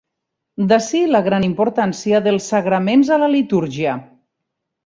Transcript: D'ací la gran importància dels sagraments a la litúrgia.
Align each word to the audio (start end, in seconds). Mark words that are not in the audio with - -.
D'ací 0.71 1.01
la 1.15 1.21
gran 1.27 1.45
importància 1.49 2.23
dels 2.29 2.49
sagraments 2.55 3.15
a 3.19 3.23
la 3.25 3.31
litúrgia. 3.37 3.99